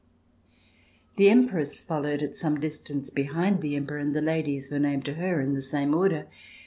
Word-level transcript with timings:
The 1.17 1.29
Empress 1.29 1.83
followed 1.83 2.23
at 2.23 2.35
some 2.35 2.59
distance 2.59 3.11
behind 3.11 3.61
the 3.61 3.75
Emperor 3.75 3.99
and 3.99 4.13
the 4.13 4.21
ladies 4.23 4.71
were 4.71 4.79
named 4.79 5.05
to 5.05 5.13
her 5.13 5.39
in 5.41 5.53
the 5.53 5.61
same 5.61 5.93
order. 5.93 6.25